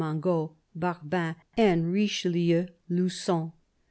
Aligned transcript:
Mangot, 0.03 0.55
Barbin, 0.73 1.35
and 1.55 1.93
Richelieu 1.93 2.65
Lugon).. 2.89 3.51